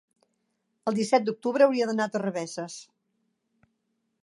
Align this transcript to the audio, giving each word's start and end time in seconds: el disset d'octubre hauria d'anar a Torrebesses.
el 0.91 0.97
disset 0.99 1.27
d'octubre 1.27 1.67
hauria 1.67 1.87
d'anar 1.91 2.09
a 2.09 2.13
Torrebesses. 2.17 2.81